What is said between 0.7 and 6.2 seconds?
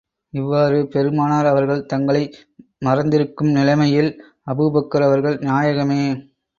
பெருமானார் அவர்கள் தங்களை மறந்திருக்கும் நிலைமையில், அபூபக்கர் அவர்கள், நாயகமே!